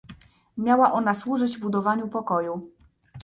[0.57, 2.71] miała ona służyć budowaniu pokoju